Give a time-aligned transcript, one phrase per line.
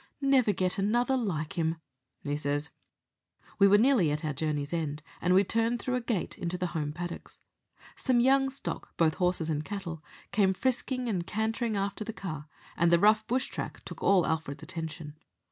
[0.19, 1.75] 'Never get another like him,'
[2.23, 2.71] he says."
[3.59, 6.65] We were nearly at our journey's end, and we turned through a gate into the
[6.73, 7.37] home paddocks.
[7.95, 12.91] Some young stock, both horses and cattle, came frisking and cantering after the car, and
[12.91, 15.17] the rough bush track took all Alfred's attention.